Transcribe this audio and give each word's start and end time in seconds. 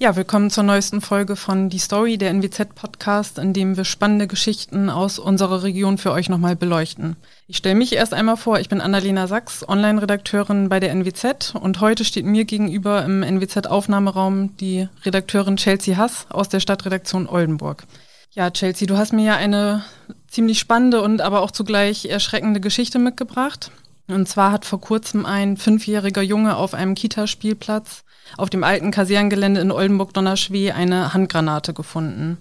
Ja, 0.00 0.14
willkommen 0.14 0.48
zur 0.48 0.62
neuesten 0.62 1.00
Folge 1.00 1.34
von 1.34 1.70
Die 1.70 1.80
Story, 1.80 2.18
der 2.18 2.30
NWZ-Podcast, 2.32 3.36
in 3.36 3.52
dem 3.52 3.76
wir 3.76 3.84
spannende 3.84 4.28
Geschichten 4.28 4.90
aus 4.90 5.18
unserer 5.18 5.64
Region 5.64 5.98
für 5.98 6.12
euch 6.12 6.28
nochmal 6.28 6.54
beleuchten. 6.54 7.16
Ich 7.48 7.56
stelle 7.56 7.74
mich 7.74 7.92
erst 7.94 8.14
einmal 8.14 8.36
vor, 8.36 8.60
ich 8.60 8.68
bin 8.68 8.80
Annalena 8.80 9.26
Sachs, 9.26 9.68
Online-Redakteurin 9.68 10.68
bei 10.68 10.78
der 10.78 10.92
NWZ 10.92 11.56
und 11.60 11.80
heute 11.80 12.04
steht 12.04 12.26
mir 12.26 12.44
gegenüber 12.44 13.04
im 13.04 13.24
NWZ-Aufnahmeraum 13.24 14.56
die 14.58 14.88
Redakteurin 15.04 15.56
Chelsea 15.56 15.96
Hass 15.96 16.28
aus 16.30 16.48
der 16.48 16.60
Stadtredaktion 16.60 17.28
Oldenburg. 17.28 17.82
Ja, 18.30 18.52
Chelsea, 18.52 18.86
du 18.86 18.96
hast 18.96 19.12
mir 19.12 19.24
ja 19.24 19.34
eine 19.34 19.82
ziemlich 20.28 20.60
spannende 20.60 21.02
und 21.02 21.20
aber 21.22 21.42
auch 21.42 21.50
zugleich 21.50 22.04
erschreckende 22.04 22.60
Geschichte 22.60 23.00
mitgebracht. 23.00 23.72
Und 24.08 24.26
zwar 24.26 24.52
hat 24.52 24.64
vor 24.64 24.80
kurzem 24.80 25.26
ein 25.26 25.56
fünfjähriger 25.56 26.22
Junge 26.22 26.56
auf 26.56 26.74
einem 26.74 26.94
Kita-Spielplatz 26.94 28.04
auf 28.36 28.50
dem 28.50 28.64
alten 28.64 28.90
Kaserngelände 28.90 29.60
in 29.60 29.70
Oldenburg-Donnerschwee 29.70 30.72
eine 30.72 31.14
Handgranate 31.14 31.72
gefunden. 31.72 32.38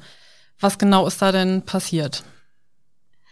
Was 0.60 0.78
genau 0.78 1.06
ist 1.08 1.22
da 1.22 1.32
denn 1.32 1.62
passiert? 1.62 2.24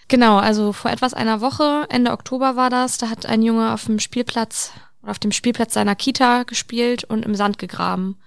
Genau, 0.08 0.38
also 0.38 0.72
vor 0.72 0.92
etwas 0.92 1.14
einer 1.14 1.42
Woche, 1.42 1.86
Ende 1.90 2.12
Oktober 2.12 2.56
war 2.56 2.70
das, 2.70 2.98
da 2.98 3.10
hat 3.10 3.26
ein 3.26 3.42
Junge 3.42 3.74
auf 3.74 3.86
dem 3.86 4.00
Spielplatz 4.00 4.72
oder 5.02 5.12
auf 5.12 5.20
dem 5.20 5.32
Spielplatz 5.32 5.74
seiner 5.74 5.96
Kita 5.96 6.44
gespielt 6.44 7.04
und 7.04 7.26
im 7.26 7.36
Sand 7.36 7.58
gegraben. 7.58 8.18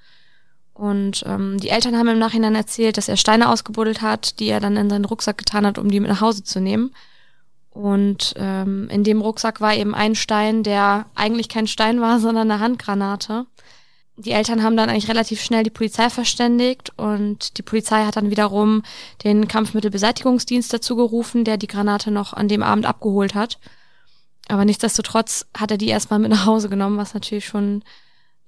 Und 0.74 1.24
ähm, 1.26 1.58
die 1.58 1.70
Eltern 1.70 1.96
haben 1.96 2.08
im 2.08 2.18
Nachhinein 2.18 2.54
erzählt, 2.54 2.96
dass 2.96 3.08
er 3.08 3.16
Steine 3.16 3.48
ausgebuddelt 3.48 4.00
hat, 4.00 4.38
die 4.40 4.48
er 4.48 4.60
dann 4.60 4.76
in 4.76 4.90
seinen 4.90 5.04
Rucksack 5.04 5.38
getan 5.38 5.66
hat, 5.66 5.78
um 5.78 5.90
die 5.90 6.00
mit 6.00 6.08
nach 6.08 6.20
Hause 6.20 6.44
zu 6.44 6.60
nehmen. 6.60 6.92
Und 7.70 8.34
ähm, 8.36 8.88
in 8.90 9.04
dem 9.04 9.20
Rucksack 9.20 9.60
war 9.60 9.74
eben 9.74 9.94
ein 9.94 10.14
Stein, 10.14 10.62
der 10.62 11.06
eigentlich 11.14 11.48
kein 11.48 11.66
Stein 11.66 12.00
war, 12.00 12.18
sondern 12.20 12.50
eine 12.50 12.60
Handgranate 12.60 13.46
die 14.18 14.32
Eltern 14.32 14.62
haben 14.62 14.76
dann 14.76 14.90
eigentlich 14.90 15.08
relativ 15.08 15.40
schnell 15.40 15.62
die 15.62 15.70
Polizei 15.70 16.10
verständigt 16.10 16.92
und 16.96 17.56
die 17.56 17.62
Polizei 17.62 18.04
hat 18.04 18.16
dann 18.16 18.30
wiederum 18.30 18.82
den 19.22 19.46
Kampfmittelbeseitigungsdienst 19.46 20.72
dazu 20.72 20.96
gerufen, 20.96 21.44
der 21.44 21.56
die 21.56 21.68
Granate 21.68 22.10
noch 22.10 22.32
an 22.32 22.48
dem 22.48 22.64
Abend 22.64 22.84
abgeholt 22.84 23.34
hat. 23.34 23.58
Aber 24.48 24.64
nichtsdestotrotz 24.64 25.46
hat 25.56 25.70
er 25.70 25.78
die 25.78 25.88
erstmal 25.88 26.18
mit 26.18 26.30
nach 26.30 26.46
Hause 26.46 26.68
genommen, 26.68 26.98
was 26.98 27.14
natürlich 27.14 27.46
schon 27.46 27.84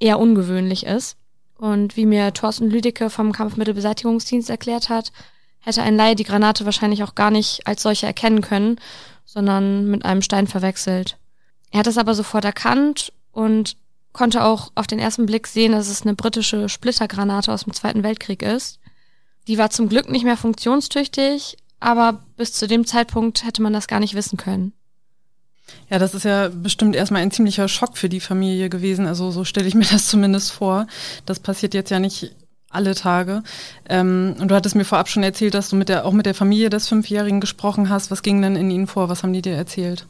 eher 0.01 0.19
ungewöhnlich 0.19 0.87
ist. 0.87 1.17
Und 1.57 1.97
wie 1.97 2.07
mir 2.07 2.33
Thorsten 2.33 2.71
Lüdecke 2.71 3.09
vom 3.09 3.33
Kampfmittelbeseitigungsdienst 3.33 4.51
erklärt 4.51 4.89
hat, 4.89 5.13
hätte 5.61 5.83
ein 5.83 5.97
Laie 5.97 6.17
die 6.17 6.25
Granate 6.25 6.65
wahrscheinlich 6.65 7.05
auch 7.05 7.15
gar 7.15 7.31
nicht 7.31 7.67
als 7.67 7.83
solche 7.83 8.07
erkennen 8.07 8.41
können, 8.41 8.81
sondern 9.33 9.87
mit 9.87 10.05
einem 10.05 10.23
Stein 10.23 10.49
verwechselt. 10.49 11.17
Er 11.71 11.81
hat 11.81 11.87
es 11.87 11.99
aber 11.99 12.15
sofort 12.15 12.45
erkannt 12.45 13.13
und 13.31 13.77
konnte 14.13 14.43
auch 14.43 14.73
auf 14.75 14.89
den 14.89 14.99
ersten 14.99 15.27
Blick 15.27 15.47
sehen, 15.47 15.71
dass 15.71 15.89
es 15.89 16.03
eine 16.03 16.15
britische 16.15 16.69
Splittergranate 16.69 17.53
aus 17.53 17.63
dem 17.63 17.73
Zweiten 17.73 18.03
Weltkrieg 18.03 18.43
ist. 18.43 18.81
Die 19.47 19.57
war 19.57 19.71
zum 19.71 19.89
Glück 19.89 20.11
nicht 20.11 20.25
mehr 20.25 20.37
funktionstüchtig, 20.37 21.57
aber 21.79 22.25
bis 22.37 22.53
zu 22.53 22.67
dem 22.67 22.85
Zeitpunkt 22.87 23.45
hätte 23.45 23.63
man 23.63 23.73
das 23.73 23.87
gar 23.87 24.01
nicht 24.01 24.15
wissen 24.15 24.37
können. 24.37 24.73
Ja, 25.89 26.01
das 26.01 26.15
ist 26.15 26.25
ja 26.25 26.49
bestimmt 26.49 26.97
erstmal 26.97 27.23
ein 27.23 27.31
ziemlicher 27.31 27.69
Schock 27.69 27.97
für 27.97 28.09
die 28.09 28.19
Familie 28.19 28.69
gewesen. 28.69 29.07
Also 29.07 29.31
so 29.31 29.45
stelle 29.45 29.69
ich 29.69 29.77
mir 29.77 29.87
das 29.87 30.09
zumindest 30.09 30.51
vor. 30.51 30.89
Das 31.25 31.39
passiert 31.39 31.75
jetzt 31.75 31.91
ja 31.91 32.01
nicht 32.01 32.35
alle 32.71 32.95
Tage. 32.95 33.43
Ähm, 33.89 34.37
und 34.39 34.49
du 34.49 34.55
hattest 34.55 34.77
mir 34.77 34.85
vorab 34.85 35.09
schon 35.09 35.23
erzählt, 35.23 35.55
dass 35.55 35.69
du 35.69 35.77
mit 35.77 35.89
der, 35.89 36.07
auch 36.07 36.13
mit 36.13 36.27
der 36.27 36.35
Familie 36.35 36.71
des 36.71 36.89
Fünfjährigen 36.89 37.41
gesprochen 37.41 37.91
hast. 37.91 38.11
Was 38.11 38.23
ging 38.23 38.41
denn 38.41 38.57
in 38.57 38.71
ihnen 38.71 38.87
vor? 38.87 39.09
Was 39.09 39.23
haben 39.23 39.33
die 39.33 39.43
dir 39.43 39.55
erzählt? 39.55 40.07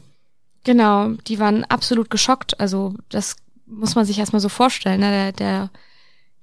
Genau, 0.63 1.09
die 1.27 1.39
waren 1.39 1.63
absolut 1.65 2.09
geschockt. 2.09 2.59
Also 2.59 2.93
das 3.09 3.35
muss 3.65 3.95
man 3.95 4.05
sich 4.05 4.19
erstmal 4.19 4.41
so 4.41 4.49
vorstellen. 4.49 4.99
Ne? 4.99 5.09
Der, 5.09 5.31
der 5.31 5.69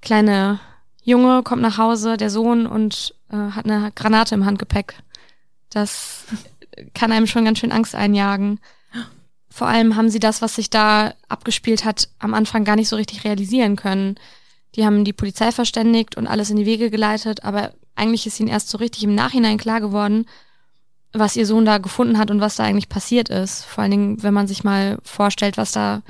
kleine 0.01 0.59
Junge 1.03 1.41
kommt 1.43 1.61
nach 1.61 1.77
Hause, 1.77 2.17
der 2.17 2.29
Sohn, 2.29 2.67
und 2.67 3.15
äh, 3.31 3.37
hat 3.37 3.65
eine 3.65 3.91
Granate 3.95 4.35
im 4.35 4.45
Handgepäck. 4.45 4.95
Das 5.69 6.25
kann 6.93 7.11
einem 7.11 7.27
schon 7.27 7.45
ganz 7.45 7.59
schön 7.59 7.71
Angst 7.71 7.95
einjagen. 7.95 8.59
Vor 9.49 9.67
allem 9.67 9.95
haben 9.95 10.09
sie 10.09 10.19
das, 10.19 10.41
was 10.41 10.55
sich 10.55 10.69
da 10.69 11.13
abgespielt 11.27 11.85
hat, 11.85 12.09
am 12.19 12.33
Anfang 12.33 12.63
gar 12.63 12.75
nicht 12.75 12.89
so 12.89 12.95
richtig 12.95 13.23
realisieren 13.23 13.75
können. 13.75 14.15
Die 14.75 14.85
haben 14.85 15.03
die 15.03 15.13
Polizei 15.13 15.51
verständigt 15.51 16.15
und 16.15 16.27
alles 16.27 16.49
in 16.49 16.57
die 16.57 16.65
Wege 16.65 16.89
geleitet, 16.89 17.43
aber 17.43 17.73
eigentlich 17.95 18.27
ist 18.27 18.39
ihnen 18.39 18.49
erst 18.49 18.69
so 18.69 18.77
richtig 18.77 19.03
im 19.03 19.15
Nachhinein 19.15 19.57
klar 19.57 19.81
geworden, 19.81 20.25
was 21.11 21.35
ihr 21.35 21.45
Sohn 21.45 21.65
da 21.65 21.79
gefunden 21.79 22.17
hat 22.17 22.29
und 22.29 22.39
was 22.39 22.55
da 22.55 22.63
eigentlich 22.63 22.89
passiert 22.89 23.29
ist. 23.29 23.65
Vor 23.65 23.81
allen 23.81 23.91
Dingen, 23.91 24.23
wenn 24.23 24.33
man 24.33 24.47
sich 24.47 24.63
mal 24.63 24.99
vorstellt, 25.03 25.57
was 25.57 25.71
da 25.71 26.03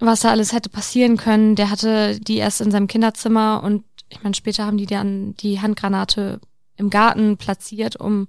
was 0.00 0.20
da 0.20 0.30
alles 0.30 0.52
hätte 0.52 0.70
passieren 0.70 1.16
können. 1.16 1.54
Der 1.54 1.70
hatte 1.70 2.18
die 2.18 2.36
erst 2.36 2.60
in 2.60 2.70
seinem 2.70 2.86
Kinderzimmer 2.86 3.62
und 3.62 3.84
ich 4.08 4.22
meine, 4.22 4.34
später 4.34 4.66
haben 4.66 4.78
die 4.78 4.86
dann 4.86 5.34
die 5.36 5.60
Handgranate 5.60 6.40
im 6.76 6.90
Garten 6.90 7.36
platziert, 7.36 7.96
um 7.96 8.26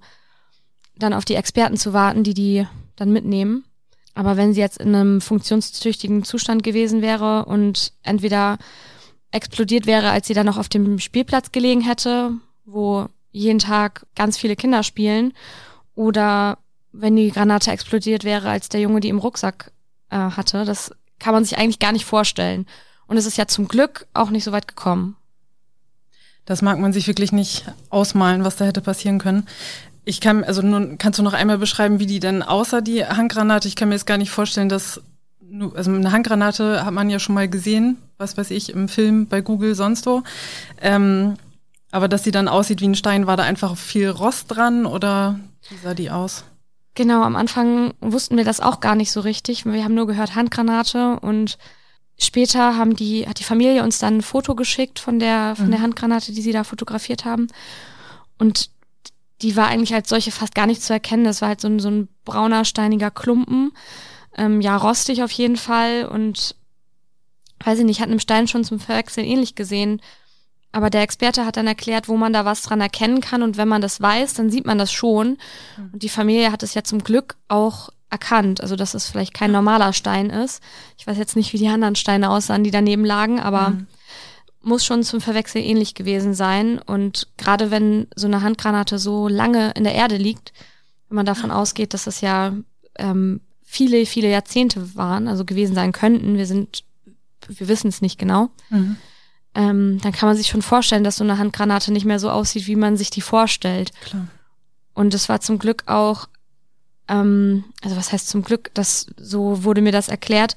dann 0.96 1.14
auf 1.14 1.24
die 1.24 1.34
Experten 1.34 1.76
zu 1.76 1.92
warten, 1.92 2.22
die 2.22 2.34
die 2.34 2.66
dann 2.96 3.12
mitnehmen. 3.12 3.64
Aber 4.14 4.36
wenn 4.36 4.52
sie 4.52 4.60
jetzt 4.60 4.78
in 4.78 4.94
einem 4.94 5.20
funktionstüchtigen 5.22 6.22
Zustand 6.22 6.62
gewesen 6.62 7.00
wäre 7.00 7.46
und 7.46 7.94
entweder 8.02 8.58
explodiert 9.32 9.86
wäre, 9.86 10.10
als 10.10 10.26
sie 10.26 10.34
dann 10.34 10.46
noch 10.46 10.58
auf 10.58 10.68
dem 10.68 10.98
Spielplatz 10.98 11.52
gelegen 11.52 11.80
hätte, 11.80 12.32
wo 12.64 13.06
jeden 13.32 13.58
Tag 13.58 14.06
ganz 14.14 14.38
viele 14.38 14.56
Kinder 14.56 14.82
spielen, 14.82 15.32
oder 15.94 16.58
wenn 16.92 17.16
die 17.16 17.30
Granate 17.30 17.70
explodiert 17.70 18.24
wäre, 18.24 18.50
als 18.50 18.68
der 18.68 18.80
Junge 18.80 19.00
die 19.00 19.08
im 19.08 19.18
Rucksack 19.18 19.72
äh, 20.10 20.16
hatte, 20.16 20.64
das 20.64 20.92
kann 21.18 21.34
man 21.34 21.44
sich 21.44 21.58
eigentlich 21.58 21.78
gar 21.78 21.92
nicht 21.92 22.04
vorstellen. 22.04 22.66
Und 23.06 23.16
es 23.16 23.26
ist 23.26 23.36
ja 23.36 23.46
zum 23.46 23.68
Glück 23.68 24.06
auch 24.14 24.30
nicht 24.30 24.44
so 24.44 24.52
weit 24.52 24.68
gekommen. 24.68 25.16
Das 26.44 26.62
mag 26.62 26.78
man 26.78 26.92
sich 26.92 27.06
wirklich 27.06 27.32
nicht 27.32 27.64
ausmalen, 27.88 28.44
was 28.44 28.56
da 28.56 28.64
hätte 28.64 28.80
passieren 28.80 29.18
können. 29.18 29.46
Ich 30.04 30.20
kann, 30.20 30.42
also 30.42 30.60
nun 30.62 30.98
kannst 30.98 31.18
du 31.18 31.22
noch 31.22 31.34
einmal 31.34 31.58
beschreiben, 31.58 32.00
wie 32.00 32.06
die 32.06 32.18
denn 32.18 32.42
außer 32.42 32.82
die 32.82 33.06
Handgranate, 33.06 33.68
ich 33.68 33.76
kann 33.76 33.88
mir 33.88 33.94
jetzt 33.94 34.06
gar 34.06 34.18
nicht 34.18 34.30
vorstellen, 34.30 34.68
dass, 34.68 35.00
also 35.74 35.90
eine 35.90 36.12
Handgranate 36.12 36.84
hat 36.84 36.94
man 36.94 37.10
ja 37.10 37.18
schon 37.18 37.34
mal 37.34 37.48
gesehen, 37.48 37.98
was 38.18 38.36
weiß 38.36 38.50
ich, 38.50 38.72
im 38.72 38.88
Film, 38.88 39.26
bei 39.26 39.40
Google, 39.40 39.74
sonst 39.74 40.06
wo. 40.06 40.22
Ähm, 40.80 41.34
aber 41.90 42.08
dass 42.08 42.24
sie 42.24 42.30
dann 42.30 42.48
aussieht 42.48 42.80
wie 42.80 42.88
ein 42.88 42.94
Stein, 42.94 43.26
war 43.26 43.36
da 43.36 43.42
einfach 43.42 43.76
viel 43.76 44.08
Rost 44.08 44.46
dran 44.48 44.86
oder 44.86 45.38
wie 45.68 45.76
sah 45.76 45.94
die 45.94 46.10
aus? 46.10 46.44
Genau, 46.94 47.22
am 47.22 47.36
Anfang 47.36 47.94
wussten 48.00 48.36
wir 48.36 48.44
das 48.44 48.60
auch 48.60 48.80
gar 48.80 48.94
nicht 48.94 49.12
so 49.12 49.20
richtig. 49.20 49.64
Wir 49.64 49.84
haben 49.84 49.94
nur 49.94 50.06
gehört 50.06 50.34
Handgranate 50.34 51.18
und 51.20 51.58
später 52.18 52.76
haben 52.76 52.96
die, 52.96 53.26
hat 53.26 53.38
die 53.38 53.44
Familie 53.44 53.82
uns 53.82 53.98
dann 53.98 54.18
ein 54.18 54.22
Foto 54.22 54.54
geschickt 54.54 54.98
von 54.98 55.18
der, 55.18 55.54
von 55.56 55.66
mhm. 55.66 55.70
der 55.72 55.82
Handgranate, 55.82 56.32
die 56.32 56.42
sie 56.42 56.52
da 56.52 56.64
fotografiert 56.64 57.24
haben. 57.24 57.48
Und 58.38 58.70
die 59.40 59.56
war 59.56 59.68
eigentlich 59.68 59.94
als 59.94 60.08
solche 60.08 60.30
fast 60.30 60.54
gar 60.54 60.66
nicht 60.66 60.82
zu 60.82 60.92
erkennen. 60.92 61.24
Das 61.24 61.40
war 61.40 61.48
halt 61.48 61.60
so 61.60 61.68
ein, 61.68 61.78
so 61.78 61.90
ein 61.90 62.08
brauner, 62.24 62.64
steiniger 62.64 63.10
Klumpen. 63.10 63.72
Ähm, 64.36 64.60
ja, 64.60 64.76
rostig 64.76 65.22
auf 65.22 65.30
jeden 65.32 65.56
Fall 65.56 66.06
und 66.06 66.56
weiß 67.64 67.78
ich 67.78 67.84
nicht, 67.84 68.00
hat 68.00 68.08
einem 68.08 68.18
Stein 68.18 68.48
schon 68.48 68.64
zum 68.64 68.80
Verwechseln 68.80 69.26
ähnlich 69.26 69.54
gesehen. 69.54 70.00
Aber 70.72 70.88
der 70.88 71.02
Experte 71.02 71.44
hat 71.44 71.58
dann 71.58 71.66
erklärt, 71.66 72.08
wo 72.08 72.16
man 72.16 72.32
da 72.32 72.44
was 72.44 72.62
dran 72.62 72.80
erkennen 72.80 73.20
kann. 73.20 73.42
Und 73.42 73.58
wenn 73.58 73.68
man 73.68 73.82
das 73.82 74.00
weiß, 74.00 74.34
dann 74.34 74.50
sieht 74.50 74.64
man 74.64 74.78
das 74.78 74.90
schon. 74.90 75.38
Mhm. 75.76 75.90
Und 75.92 76.02
die 76.02 76.08
Familie 76.08 76.50
hat 76.50 76.62
es 76.62 76.74
ja 76.74 76.82
zum 76.82 77.04
Glück 77.04 77.36
auch 77.48 77.90
erkannt. 78.10 78.62
Also, 78.62 78.74
dass 78.74 78.94
es 78.94 79.08
vielleicht 79.08 79.34
kein 79.34 79.52
normaler 79.52 79.92
Stein 79.92 80.30
ist. 80.30 80.62
Ich 80.96 81.06
weiß 81.06 81.18
jetzt 81.18 81.36
nicht, 81.36 81.52
wie 81.52 81.58
die 81.58 81.68
anderen 81.68 81.94
Steine 81.94 82.30
aussahen, 82.30 82.64
die 82.64 82.70
daneben 82.70 83.04
lagen, 83.04 83.38
aber 83.38 83.70
mhm. 83.70 83.86
muss 84.62 84.84
schon 84.84 85.02
zum 85.02 85.20
Verwechseln 85.20 85.64
ähnlich 85.64 85.94
gewesen 85.94 86.32
sein. 86.32 86.78
Und 86.78 87.28
gerade 87.36 87.70
wenn 87.70 88.06
so 88.16 88.26
eine 88.26 88.40
Handgranate 88.40 88.98
so 88.98 89.28
lange 89.28 89.72
in 89.72 89.84
der 89.84 89.94
Erde 89.94 90.16
liegt, 90.16 90.54
wenn 91.08 91.16
man 91.16 91.26
davon 91.26 91.50
ausgeht, 91.50 91.92
dass 91.92 92.06
es 92.06 92.22
ja 92.22 92.54
ähm, 92.98 93.42
viele, 93.72 94.06
viele 94.06 94.30
Jahrzehnte 94.30 94.94
waren, 94.96 95.28
also 95.28 95.44
gewesen 95.44 95.74
sein 95.74 95.92
könnten, 95.92 96.36
wir 96.36 96.46
sind, 96.46 96.84
wir 97.48 97.68
wissen 97.68 97.88
es 97.88 98.02
nicht 98.02 98.18
genau. 98.18 98.50
Mhm 98.70 98.96
ähm, 99.54 99.98
dann 100.02 100.12
kann 100.12 100.28
man 100.28 100.36
sich 100.36 100.48
schon 100.48 100.62
vorstellen, 100.62 101.04
dass 101.04 101.16
so 101.16 101.24
eine 101.24 101.38
Handgranate 101.38 101.92
nicht 101.92 102.06
mehr 102.06 102.18
so 102.18 102.30
aussieht, 102.30 102.66
wie 102.66 102.76
man 102.76 102.96
sich 102.96 103.10
die 103.10 103.20
vorstellt. 103.20 103.92
Klar. 104.04 104.28
Und 104.94 105.14
es 105.14 105.28
war 105.28 105.40
zum 105.40 105.58
Glück 105.58 105.84
auch, 105.86 106.28
ähm, 107.08 107.64
also 107.82 107.96
was 107.96 108.12
heißt 108.12 108.28
zum 108.28 108.42
Glück, 108.42 108.70
das 108.74 109.06
so 109.16 109.64
wurde 109.64 109.82
mir 109.82 109.92
das 109.92 110.08
erklärt, 110.08 110.56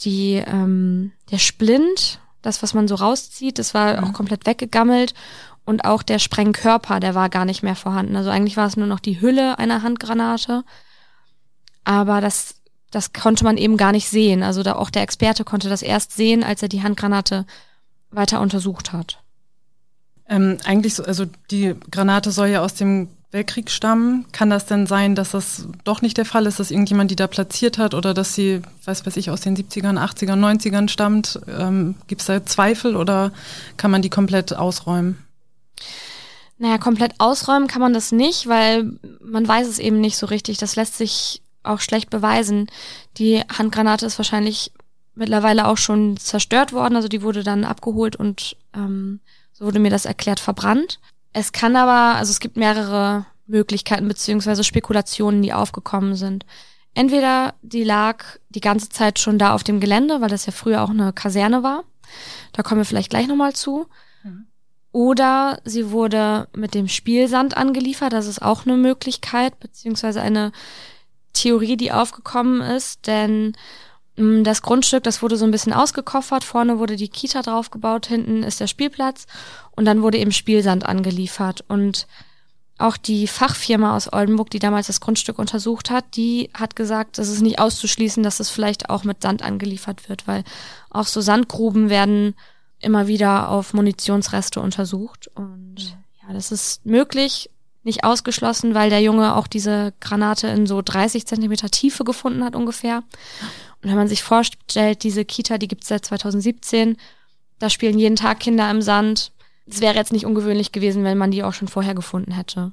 die 0.00 0.42
ähm, 0.46 1.12
der 1.30 1.38
Splint, 1.38 2.20
das 2.42 2.62
was 2.62 2.74
man 2.74 2.86
so 2.86 2.96
rauszieht, 2.96 3.58
das 3.58 3.72
war 3.72 3.96
mhm. 3.96 4.04
auch 4.04 4.12
komplett 4.12 4.44
weggegammelt 4.46 5.14
und 5.64 5.84
auch 5.84 6.02
der 6.02 6.18
Sprengkörper, 6.18 7.00
der 7.00 7.14
war 7.14 7.30
gar 7.30 7.46
nicht 7.46 7.62
mehr 7.62 7.76
vorhanden. 7.76 8.14
Also 8.14 8.28
eigentlich 8.28 8.58
war 8.58 8.66
es 8.66 8.76
nur 8.76 8.86
noch 8.86 9.00
die 9.00 9.20
Hülle 9.20 9.58
einer 9.58 9.82
Handgranate, 9.82 10.64
aber 11.86 12.20
das 12.20 12.56
das 12.90 13.12
konnte 13.12 13.44
man 13.44 13.56
eben 13.56 13.76
gar 13.76 13.92
nicht 13.92 14.08
sehen. 14.08 14.42
Also 14.42 14.62
da 14.62 14.74
auch 14.74 14.90
der 14.90 15.02
Experte 15.02 15.44
konnte 15.44 15.68
das 15.68 15.82
erst 15.82 16.12
sehen, 16.12 16.42
als 16.42 16.62
er 16.62 16.68
die 16.68 16.82
Handgranate 16.82 17.44
weiter 18.10 18.40
untersucht 18.40 18.92
hat. 18.92 19.18
Ähm, 20.28 20.58
eigentlich 20.64 20.94
so, 20.94 21.04
also 21.04 21.26
die 21.50 21.74
Granate 21.90 22.30
soll 22.30 22.48
ja 22.48 22.62
aus 22.62 22.74
dem 22.74 23.08
Weltkrieg 23.32 23.70
stammen. 23.70 24.24
Kann 24.32 24.50
das 24.50 24.66
denn 24.66 24.86
sein, 24.86 25.14
dass 25.14 25.32
das 25.32 25.68
doch 25.84 26.00
nicht 26.00 26.16
der 26.16 26.24
Fall 26.24 26.46
ist, 26.46 26.58
dass 26.58 26.70
irgendjemand 26.70 27.10
die 27.10 27.16
da 27.16 27.26
platziert 27.26 27.76
hat 27.76 27.92
oder 27.92 28.14
dass 28.14 28.34
sie, 28.34 28.62
weiß 28.84 29.04
weiß 29.04 29.16
ich, 29.18 29.30
aus 29.30 29.40
den 29.42 29.56
70ern, 29.56 29.98
80ern, 29.98 30.38
90ern 30.38 30.88
stammt? 30.88 31.40
Ähm, 31.48 31.96
Gibt 32.06 32.22
es 32.22 32.26
da 32.28 32.46
Zweifel 32.46 32.96
oder 32.96 33.32
kann 33.76 33.90
man 33.90 34.02
die 34.02 34.10
komplett 34.10 34.54
ausräumen? 34.54 35.18
Naja, 36.58 36.78
komplett 36.78 37.14
ausräumen 37.18 37.68
kann 37.68 37.82
man 37.82 37.92
das 37.92 38.12
nicht, 38.12 38.46
weil 38.46 38.92
man 39.20 39.46
weiß 39.46 39.68
es 39.68 39.78
eben 39.78 40.00
nicht 40.00 40.16
so 40.16 40.26
richtig. 40.26 40.56
Das 40.56 40.76
lässt 40.76 40.96
sich 40.96 41.42
auch 41.66 41.80
schlecht 41.80 42.10
beweisen. 42.10 42.68
Die 43.18 43.40
Handgranate 43.40 44.06
ist 44.06 44.18
wahrscheinlich 44.18 44.72
mittlerweile 45.14 45.66
auch 45.66 45.78
schon 45.78 46.16
zerstört 46.16 46.72
worden, 46.72 46.96
also 46.96 47.08
die 47.08 47.22
wurde 47.22 47.42
dann 47.42 47.64
abgeholt 47.64 48.16
und 48.16 48.56
ähm, 48.74 49.20
so 49.52 49.64
wurde 49.64 49.78
mir 49.78 49.90
das 49.90 50.04
erklärt, 50.04 50.40
verbrannt. 50.40 51.00
Es 51.32 51.52
kann 51.52 51.76
aber, 51.76 52.16
also 52.16 52.30
es 52.30 52.40
gibt 52.40 52.56
mehrere 52.56 53.26
Möglichkeiten 53.46 54.08
beziehungsweise 54.08 54.64
Spekulationen, 54.64 55.42
die 55.42 55.52
aufgekommen 55.52 56.14
sind. 56.14 56.44
Entweder 56.94 57.54
die 57.62 57.84
lag 57.84 58.24
die 58.48 58.60
ganze 58.60 58.88
Zeit 58.88 59.18
schon 59.18 59.38
da 59.38 59.54
auf 59.54 59.64
dem 59.64 59.80
Gelände, 59.80 60.20
weil 60.20 60.30
das 60.30 60.46
ja 60.46 60.52
früher 60.52 60.82
auch 60.82 60.90
eine 60.90 61.12
Kaserne 61.12 61.62
war. 61.62 61.84
Da 62.52 62.62
kommen 62.62 62.80
wir 62.80 62.86
vielleicht 62.86 63.10
gleich 63.10 63.26
nochmal 63.26 63.54
zu. 63.54 63.86
Mhm. 64.22 64.46
Oder 64.92 65.60
sie 65.64 65.90
wurde 65.90 66.48
mit 66.56 66.72
dem 66.72 66.88
Spielsand 66.88 67.56
angeliefert. 67.56 68.14
Das 68.14 68.26
ist 68.26 68.40
auch 68.40 68.64
eine 68.64 68.78
Möglichkeit, 68.78 69.60
beziehungsweise 69.60 70.22
eine 70.22 70.52
Theorie, 71.36 71.76
die 71.76 71.92
aufgekommen 71.92 72.60
ist. 72.60 73.06
Denn 73.06 73.52
mh, 74.16 74.40
mm, 74.40 74.44
das 74.44 74.62
Grundstück, 74.62 75.04
das 75.04 75.22
wurde 75.22 75.36
so 75.36 75.44
ein 75.44 75.50
bisschen 75.50 75.72
ausgekoffert. 75.72 76.44
Vorne 76.44 76.78
wurde 76.78 76.96
die 76.96 77.08
Kita 77.08 77.42
draufgebaut, 77.42 78.06
hinten 78.06 78.42
ist 78.42 78.60
der 78.60 78.66
Spielplatz. 78.66 79.26
Und 79.74 79.84
dann 79.84 80.02
wurde 80.02 80.18
eben 80.18 80.32
Spielsand 80.32 80.86
angeliefert. 80.86 81.64
Und 81.68 82.06
auch 82.78 82.96
die 82.96 83.26
Fachfirma 83.26 83.96
aus 83.96 84.12
Oldenburg, 84.12 84.50
die 84.50 84.58
damals 84.58 84.88
das 84.88 85.00
Grundstück 85.00 85.38
untersucht 85.38 85.90
hat, 85.90 86.04
die 86.16 86.50
hat 86.52 86.76
gesagt, 86.76 87.18
es 87.18 87.28
ist 87.28 87.40
nicht 87.40 87.58
auszuschließen, 87.58 88.22
dass 88.22 88.40
es 88.40 88.50
vielleicht 88.50 88.90
auch 88.90 89.04
mit 89.04 89.22
Sand 89.22 89.42
angeliefert 89.42 90.08
wird, 90.08 90.26
weil 90.26 90.44
auch 90.90 91.06
so 91.06 91.20
Sandgruben 91.22 91.88
werden 91.88 92.34
immer 92.80 93.06
wieder 93.06 93.48
auf 93.48 93.72
Munitionsreste 93.72 94.60
untersucht. 94.60 95.30
Und 95.34 95.96
ja, 96.22 96.34
das 96.34 96.52
ist 96.52 96.84
möglich, 96.84 97.50
nicht 97.86 98.04
ausgeschlossen, 98.04 98.74
weil 98.74 98.90
der 98.90 99.00
Junge 99.00 99.34
auch 99.34 99.46
diese 99.46 99.94
Granate 100.00 100.48
in 100.48 100.66
so 100.66 100.82
30 100.82 101.26
Zentimeter 101.26 101.70
Tiefe 101.70 102.04
gefunden 102.04 102.44
hat 102.44 102.54
ungefähr. 102.54 102.98
Und 103.82 103.90
wenn 103.90 103.96
man 103.96 104.08
sich 104.08 104.22
vorstellt, 104.22 105.02
diese 105.02 105.24
Kita, 105.24 105.58
die 105.58 105.68
gibt's 105.68 105.88
seit 105.88 106.04
2017, 106.04 106.96
da 107.58 107.70
spielen 107.70 107.98
jeden 107.98 108.16
Tag 108.16 108.40
Kinder 108.40 108.70
im 108.70 108.82
Sand. 108.82 109.32
Es 109.66 109.80
wäre 109.80 109.94
jetzt 109.94 110.12
nicht 110.12 110.26
ungewöhnlich 110.26 110.72
gewesen, 110.72 111.04
wenn 111.04 111.18
man 111.18 111.30
die 111.30 111.42
auch 111.42 111.54
schon 111.54 111.68
vorher 111.68 111.94
gefunden 111.94 112.32
hätte. 112.32 112.72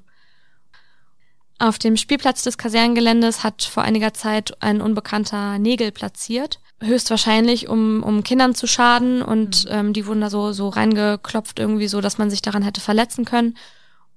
Auf 1.60 1.80
dem 1.80 1.96
Spielplatz 1.96 2.44
des 2.44 2.58
Kasernengeländes 2.58 3.44
hat 3.44 3.64
vor 3.64 3.84
einiger 3.84 4.14
Zeit 4.14 4.62
ein 4.62 4.82
unbekannter 4.82 5.60
Nägel 5.60 5.92
platziert 5.92 6.60
höchstwahrscheinlich, 6.86 7.70
um, 7.70 8.04
um 8.04 8.24
Kindern 8.24 8.56
zu 8.56 8.68
schaden 8.68 9.22
und 9.22 9.66
mhm. 9.66 9.72
ähm, 9.72 9.94
die 9.94 10.06
wurden 10.06 10.22
da 10.22 10.30
so, 10.30 10.52
so 10.52 10.70
reingeklopft 10.70 11.60
irgendwie 11.60 11.88
so, 11.88 12.02
dass 12.02 12.18
man 12.18 12.30
sich 12.30 12.42
daran 12.42 12.64
hätte 12.64 12.82
verletzen 12.82 13.26
können. 13.26 13.56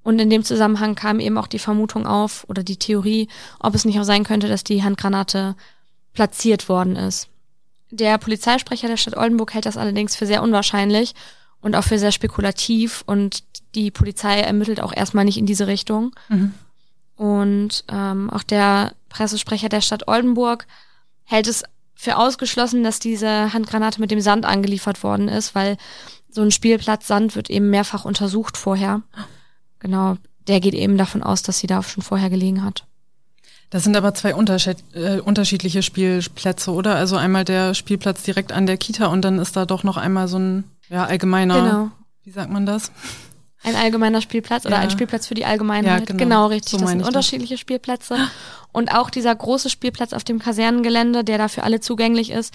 Und 0.06 0.20
in 0.20 0.30
dem 0.30 0.44
Zusammenhang 0.44 0.94
kam 0.94 1.18
eben 1.18 1.36
auch 1.36 1.48
die 1.48 1.58
Vermutung 1.58 2.06
auf 2.06 2.44
oder 2.48 2.62
die 2.62 2.76
Theorie, 2.76 3.26
ob 3.58 3.74
es 3.74 3.84
nicht 3.84 3.98
auch 3.98 4.04
sein 4.04 4.22
könnte, 4.22 4.46
dass 4.46 4.62
die 4.62 4.84
Handgranate 4.84 5.56
platziert 6.12 6.68
worden 6.68 6.94
ist. 6.94 7.26
Der 7.90 8.16
Polizeisprecher 8.16 8.86
der 8.86 8.98
Stadt 8.98 9.16
Oldenburg 9.16 9.52
hält 9.52 9.66
das 9.66 9.76
allerdings 9.76 10.14
für 10.14 10.24
sehr 10.24 10.44
unwahrscheinlich 10.44 11.16
und 11.60 11.74
auch 11.74 11.82
für 11.82 11.98
sehr 11.98 12.12
spekulativ 12.12 13.02
und 13.06 13.42
die 13.74 13.90
Polizei 13.90 14.38
ermittelt 14.38 14.80
auch 14.80 14.94
erstmal 14.94 15.24
nicht 15.24 15.38
in 15.38 15.46
diese 15.46 15.66
Richtung. 15.66 16.12
Mhm. 16.28 16.54
Und 17.16 17.82
ähm, 17.88 18.30
auch 18.30 18.44
der 18.44 18.92
Pressesprecher 19.08 19.68
der 19.68 19.80
Stadt 19.80 20.06
Oldenburg 20.06 20.68
hält 21.24 21.48
es 21.48 21.64
für 21.96 22.16
ausgeschlossen, 22.16 22.84
dass 22.84 23.00
diese 23.00 23.52
Handgranate 23.52 24.00
mit 24.00 24.12
dem 24.12 24.20
Sand 24.20 24.44
angeliefert 24.44 25.02
worden 25.02 25.26
ist, 25.26 25.56
weil 25.56 25.76
so 26.30 26.42
ein 26.42 26.52
Spielplatz 26.52 27.08
Sand 27.08 27.34
wird 27.34 27.50
eben 27.50 27.70
mehrfach 27.70 28.04
untersucht 28.04 28.56
vorher. 28.56 29.02
Genau, 29.86 30.16
der 30.48 30.58
geht 30.58 30.74
eben 30.74 30.98
davon 30.98 31.22
aus, 31.22 31.44
dass 31.44 31.60
sie 31.60 31.68
da 31.68 31.80
schon 31.80 32.02
vorher 32.02 32.28
gelegen 32.28 32.64
hat. 32.64 32.84
Das 33.70 33.84
sind 33.84 33.96
aber 33.96 34.14
zwei 34.14 34.34
unterschied 34.34 34.78
äh, 34.94 35.20
unterschiedliche 35.20 35.80
Spielplätze, 35.80 36.72
oder? 36.72 36.96
Also 36.96 37.14
einmal 37.14 37.44
der 37.44 37.72
Spielplatz 37.72 38.24
direkt 38.24 38.50
an 38.50 38.66
der 38.66 38.78
Kita 38.78 39.06
und 39.06 39.22
dann 39.22 39.38
ist 39.38 39.54
da 39.54 39.64
doch 39.64 39.84
noch 39.84 39.96
einmal 39.96 40.26
so 40.26 40.40
ein 40.40 40.64
ja, 40.88 41.04
allgemeiner, 41.04 41.62
genau. 41.62 41.90
wie 42.24 42.32
sagt 42.32 42.50
man 42.50 42.66
das? 42.66 42.90
Ein 43.62 43.76
allgemeiner 43.76 44.20
Spielplatz 44.20 44.66
oder 44.66 44.74
ja. 44.74 44.80
ein 44.80 44.90
Spielplatz 44.90 45.28
für 45.28 45.34
die 45.34 45.44
Allgemeinheit. 45.44 46.00
Ja, 46.00 46.04
genau. 46.04 46.18
genau, 46.18 46.46
richtig. 46.46 46.72
So 46.72 46.78
das 46.78 46.90
sind 46.90 47.04
unterschiedliche 47.04 47.54
das. 47.54 47.60
Spielplätze. 47.60 48.16
Und 48.72 48.92
auch 48.92 49.08
dieser 49.08 49.34
große 49.36 49.70
Spielplatz 49.70 50.12
auf 50.12 50.24
dem 50.24 50.40
Kasernengelände, 50.40 51.22
der 51.22 51.38
da 51.38 51.46
für 51.46 51.62
alle 51.62 51.78
zugänglich 51.78 52.30
ist, 52.30 52.52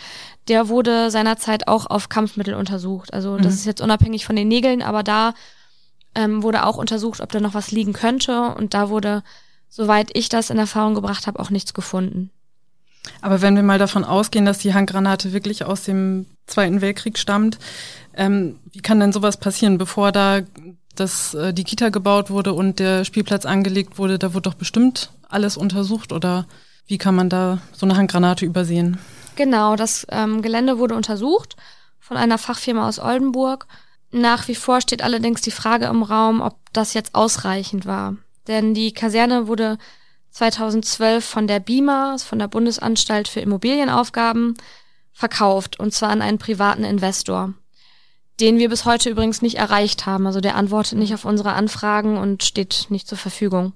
der 0.50 0.68
wurde 0.68 1.10
seinerzeit 1.12 1.70
auch 1.70 1.86
auf 1.86 2.10
Kampfmittel 2.10 2.56
untersucht. 2.56 3.14
Also 3.14 3.38
das 3.38 3.54
mhm. 3.54 3.54
ist 3.54 3.66
jetzt 3.66 3.82
unabhängig 3.82 4.26
von 4.26 4.36
den 4.36 4.50
Nägeln, 4.50 4.82
aber 4.82 5.02
da 5.02 5.34
ähm, 6.16 6.44
wurde 6.44 6.66
auch 6.66 6.78
untersucht, 6.78 7.22
ob 7.22 7.32
da 7.32 7.40
noch 7.40 7.54
was 7.54 7.72
liegen 7.72 7.94
könnte. 7.94 8.54
Und 8.56 8.74
da 8.74 8.90
wurde, 8.90 9.24
soweit 9.70 10.10
ich 10.14 10.30
das 10.30 10.50
in 10.50 10.58
Erfahrung 10.58 10.96
gebracht 10.96 11.28
habe, 11.28 11.40
auch 11.40 11.50
nichts 11.50 11.74
gefunden. 11.74 12.32
Aber 13.22 13.42
wenn 13.42 13.56
wir 13.56 13.64
mal 13.64 13.80
davon 13.80 14.04
ausgehen, 14.04 14.46
dass 14.46 14.60
die 14.60 14.74
Handgranate 14.74 15.34
wirklich 15.34 15.66
aus 15.66 15.84
dem 15.84 16.28
Zweiten 16.46 16.82
Weltkrieg 16.82 17.18
stammt, 17.18 17.58
ähm, 18.16 18.60
wie 18.72 18.82
kann 18.82 19.00
denn 19.00 19.14
sowas 19.14 19.38
passieren, 19.38 19.78
bevor 19.78 20.12
da 20.12 20.42
dass 20.96 21.34
äh, 21.34 21.54
die 21.54 21.64
Kita 21.64 21.90
gebaut 21.90 22.30
wurde 22.30 22.54
und 22.54 22.80
der 22.80 23.06
Spielplatz 23.06 23.46
angelegt 23.46 23.98
wurde, 23.98 24.20
da 24.20 24.34
wurde 24.34 24.50
doch 24.50 24.56
bestimmt 24.56 25.12
alles 25.30 25.58
untersucht 25.58 26.12
oder 26.12 26.46
wie 26.88 26.98
kann 26.98 27.16
man 27.16 27.30
da 27.30 27.60
so 27.72 27.86
eine 27.86 27.96
Handgranate 27.96 28.46
übersehen? 28.46 28.98
Genau, 29.36 29.76
das 29.76 30.06
ähm, 30.10 30.42
Gelände 30.42 30.78
wurde 30.78 30.96
untersucht 30.96 31.56
von 32.00 32.18
einer 32.18 32.38
Fachfirma 32.38 32.88
aus 32.88 33.00
Oldenburg. 33.00 33.68
Nach 34.12 34.48
wie 34.48 34.56
vor 34.56 34.82
steht 34.82 35.02
allerdings 35.04 35.42
die 35.42 35.52
Frage 35.52 35.86
im 35.86 36.04
Raum, 36.04 36.42
ob 36.42 36.58
das 36.74 36.94
jetzt 36.94 37.16
ausreichend 37.16 37.86
war. 37.86 38.18
Denn 38.48 38.74
die 38.74 38.94
Kaserne 38.94 39.48
wurde 39.48 39.78
2012 40.32 41.24
von 41.24 41.48
der 41.48 41.60
BIMA, 41.60 42.18
von 42.18 42.40
der 42.40 42.48
Bundesanstalt 42.48 43.28
für 43.28 43.40
Immobilienaufgaben, 43.40 44.56
verkauft 45.14 45.80
und 45.80 45.94
zwar 45.94 46.10
an 46.10 46.22
einen 46.22 46.38
privaten 46.38 46.84
Investor 46.84 47.54
den 48.42 48.58
wir 48.58 48.70
bis 48.70 48.86
heute 48.86 49.10
übrigens 49.10 49.42
nicht 49.42 49.58
erreicht 49.58 50.06
haben. 50.06 50.26
Also 50.26 50.42
der 50.42 50.56
antwortet 50.56 50.98
nicht 50.98 51.14
auf 51.14 51.26
unsere 51.26 51.54
Anfragen 51.54 52.18
und 52.18 52.44
steht 52.44 52.88
nicht 52.90 53.08
zur 53.08 53.18
Verfügung. 53.18 53.74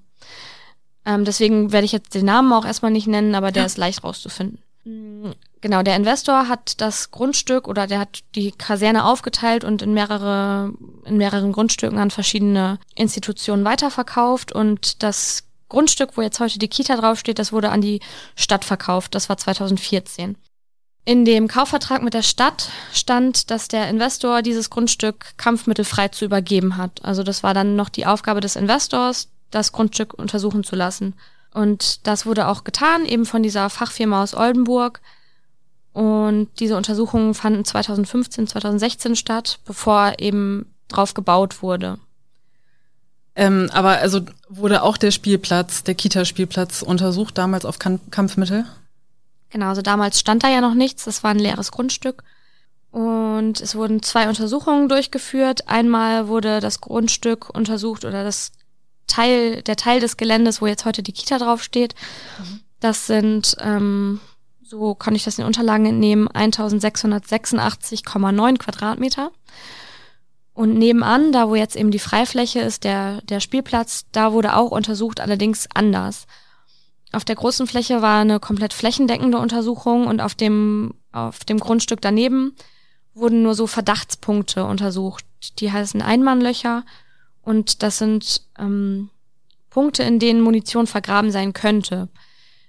Ähm, 1.04 1.24
deswegen 1.24 1.72
werde 1.72 1.84
ich 1.84 1.92
jetzt 1.92 2.14
den 2.14 2.26
Namen 2.26 2.52
auch 2.52 2.66
erstmal 2.66 2.90
nicht 2.90 3.06
nennen, 3.06 3.34
aber 3.34 3.52
der 3.52 3.62
ja. 3.62 3.66
ist 3.66 3.78
leicht 3.78 4.02
rauszufinden. 4.02 4.58
Genau, 5.60 5.82
der 5.82 5.96
Investor 5.96 6.48
hat 6.48 6.80
das 6.80 7.10
Grundstück 7.10 7.66
oder 7.66 7.88
der 7.88 7.98
hat 7.98 8.20
die 8.36 8.52
Kaserne 8.52 9.04
aufgeteilt 9.04 9.64
und 9.64 9.82
in 9.82 9.92
mehrere, 9.92 10.72
in 11.04 11.16
mehreren 11.16 11.50
Grundstücken 11.50 11.98
an 11.98 12.12
verschiedene 12.12 12.78
Institutionen 12.94 13.64
weiterverkauft 13.64 14.52
und 14.52 15.02
das 15.02 15.42
Grundstück, 15.68 16.16
wo 16.16 16.22
jetzt 16.22 16.38
heute 16.38 16.60
die 16.60 16.68
Kita 16.68 16.96
draufsteht, 16.96 17.40
das 17.40 17.52
wurde 17.52 17.70
an 17.70 17.80
die 17.80 17.98
Stadt 18.36 18.64
verkauft. 18.64 19.16
Das 19.16 19.28
war 19.28 19.36
2014. 19.36 20.36
In 21.04 21.24
dem 21.24 21.48
Kaufvertrag 21.48 22.02
mit 22.02 22.14
der 22.14 22.22
Stadt 22.22 22.68
stand, 22.92 23.50
dass 23.50 23.66
der 23.66 23.88
Investor 23.88 24.42
dieses 24.42 24.70
Grundstück 24.70 25.36
kampfmittelfrei 25.36 26.08
zu 26.08 26.24
übergeben 26.24 26.76
hat. 26.76 27.04
Also 27.04 27.24
das 27.24 27.42
war 27.42 27.54
dann 27.54 27.74
noch 27.74 27.88
die 27.88 28.06
Aufgabe 28.06 28.40
des 28.40 28.54
Investors, 28.54 29.30
das 29.50 29.72
Grundstück 29.72 30.14
untersuchen 30.14 30.62
zu 30.62 30.76
lassen. 30.76 31.14
Und 31.56 32.06
das 32.06 32.26
wurde 32.26 32.48
auch 32.48 32.64
getan, 32.64 33.06
eben 33.06 33.24
von 33.24 33.42
dieser 33.42 33.70
Fachfirma 33.70 34.22
aus 34.22 34.34
Oldenburg. 34.34 35.00
Und 35.94 36.50
diese 36.60 36.76
Untersuchungen 36.76 37.32
fanden 37.32 37.64
2015, 37.64 38.46
2016 38.46 39.16
statt, 39.16 39.58
bevor 39.64 40.12
eben 40.18 40.70
drauf 40.88 41.14
gebaut 41.14 41.62
wurde. 41.62 41.98
Ähm, 43.34 43.70
aber 43.72 43.96
also 43.96 44.20
wurde 44.50 44.82
auch 44.82 44.98
der 44.98 45.10
Spielplatz, 45.10 45.82
der 45.82 45.94
Kita-Spielplatz 45.94 46.82
untersucht, 46.82 47.38
damals 47.38 47.64
auf 47.64 47.78
Kampfmittel? 47.78 48.66
Genau, 49.48 49.68
also 49.68 49.80
damals 49.80 50.20
stand 50.20 50.44
da 50.44 50.50
ja 50.50 50.60
noch 50.60 50.74
nichts, 50.74 51.04
das 51.04 51.24
war 51.24 51.30
ein 51.30 51.38
leeres 51.38 51.72
Grundstück. 51.72 52.22
Und 52.90 53.62
es 53.62 53.74
wurden 53.74 54.02
zwei 54.02 54.28
Untersuchungen 54.28 54.90
durchgeführt. 54.90 55.68
Einmal 55.68 56.28
wurde 56.28 56.60
das 56.60 56.82
Grundstück 56.82 57.48
untersucht 57.48 58.04
oder 58.04 58.24
das 58.24 58.52
Teil, 59.06 59.62
der 59.62 59.76
Teil 59.76 60.00
des 60.00 60.16
Geländes, 60.16 60.60
wo 60.60 60.66
jetzt 60.66 60.84
heute 60.84 61.02
die 61.02 61.12
Kita 61.12 61.38
draufsteht. 61.38 61.94
Mhm. 62.38 62.60
Das 62.80 63.06
sind, 63.06 63.56
ähm, 63.60 64.20
so 64.62 64.94
kann 64.94 65.14
ich 65.14 65.24
das 65.24 65.38
in 65.38 65.42
den 65.42 65.46
Unterlagen 65.46 65.86
entnehmen, 65.86 66.28
1686,9 66.28 68.58
Quadratmeter. 68.58 69.30
Und 70.52 70.74
nebenan, 70.74 71.32
da 71.32 71.48
wo 71.48 71.54
jetzt 71.54 71.76
eben 71.76 71.90
die 71.90 71.98
Freifläche 71.98 72.60
ist, 72.60 72.84
der, 72.84 73.20
der 73.22 73.40
Spielplatz, 73.40 74.06
da 74.12 74.32
wurde 74.32 74.56
auch 74.56 74.70
untersucht, 74.70 75.20
allerdings 75.20 75.68
anders. 75.74 76.26
Auf 77.12 77.24
der 77.24 77.36
großen 77.36 77.66
Fläche 77.66 78.02
war 78.02 78.20
eine 78.20 78.40
komplett 78.40 78.72
flächendeckende 78.72 79.38
Untersuchung 79.38 80.06
und 80.06 80.20
auf 80.20 80.34
dem, 80.34 80.94
auf 81.12 81.44
dem 81.44 81.60
Grundstück 81.60 82.00
daneben 82.00 82.56
wurden 83.14 83.42
nur 83.42 83.54
so 83.54 83.66
Verdachtspunkte 83.66 84.64
untersucht. 84.64 85.24
Die 85.58 85.72
heißen 85.72 86.02
Einmannlöcher 86.02 86.84
und 87.46 87.84
das 87.84 87.98
sind 87.98 88.42
ähm, 88.58 89.08
Punkte, 89.70 90.02
in 90.02 90.18
denen 90.18 90.40
Munition 90.40 90.88
vergraben 90.88 91.30
sein 91.30 91.52
könnte. 91.52 92.08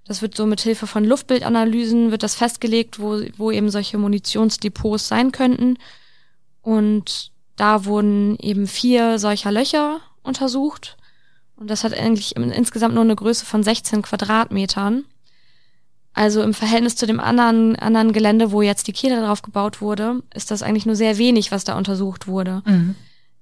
Das 0.05 0.21
wird 0.21 0.37
so 0.37 0.45
mit 0.45 0.61
Hilfe 0.61 0.85
von 0.85 1.03
Luftbildanalysen 1.03 2.11
wird 2.11 2.21
das 2.21 2.35
festgelegt, 2.35 2.99
wo, 2.99 3.19
wo 3.37 3.49
eben 3.49 3.71
solche 3.71 3.97
Munitionsdepots 3.97 5.07
sein 5.07 5.31
könnten. 5.31 5.79
Und 6.61 7.31
da 7.55 7.85
wurden 7.85 8.37
eben 8.37 8.67
vier 8.67 9.17
solcher 9.17 9.51
Löcher 9.51 9.99
untersucht. 10.21 10.95
Und 11.55 11.71
das 11.71 11.83
hat 11.83 11.95
eigentlich 11.95 12.35
insgesamt 12.35 12.93
nur 12.93 13.03
eine 13.03 13.15
Größe 13.15 13.47
von 13.47 13.63
16 13.63 14.03
Quadratmetern. 14.03 15.05
Also 16.13 16.43
im 16.43 16.53
Verhältnis 16.53 16.95
zu 16.95 17.07
dem 17.07 17.19
anderen, 17.19 17.75
anderen 17.77 18.13
Gelände, 18.13 18.51
wo 18.51 18.61
jetzt 18.61 18.85
die 18.85 18.93
Kita 18.93 19.25
drauf 19.25 19.41
gebaut 19.41 19.81
wurde, 19.81 20.21
ist 20.35 20.51
das 20.51 20.61
eigentlich 20.61 20.85
nur 20.85 20.95
sehr 20.95 21.17
wenig, 21.17 21.51
was 21.51 21.63
da 21.63 21.75
untersucht 21.75 22.27
wurde. 22.27 22.61
Mhm. 22.65 22.95